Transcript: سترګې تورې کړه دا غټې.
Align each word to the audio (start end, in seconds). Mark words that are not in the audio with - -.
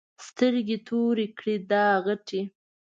سترګې 0.27 0.77
تورې 0.87 1.27
کړه 1.37 1.55
دا 1.71 1.85
غټې. 2.05 2.41